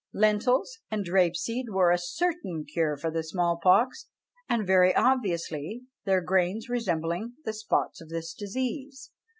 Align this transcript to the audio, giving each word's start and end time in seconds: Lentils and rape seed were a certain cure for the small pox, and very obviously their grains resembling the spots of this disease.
Lentils 0.13 0.79
and 0.89 1.07
rape 1.07 1.35
seed 1.35 1.67
were 1.69 1.91
a 1.91 1.97
certain 1.99 2.65
cure 2.65 2.97
for 2.97 3.11
the 3.11 3.23
small 3.23 3.59
pox, 3.61 4.07
and 4.49 4.65
very 4.65 4.95
obviously 4.95 5.83
their 6.05 6.21
grains 6.21 6.67
resembling 6.67 7.33
the 7.45 7.53
spots 7.53 8.01
of 8.01 8.09
this 8.09 8.33
disease. 8.33 9.11